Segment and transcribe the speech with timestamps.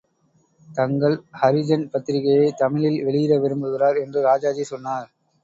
[0.69, 4.01] தங்கள் ஹரிஜன் பத்திரிகையைத் தமிழில் வெளியிட விரும்புகிறார்.
[4.01, 5.09] என்று ராஜாஜி சொன்னார்.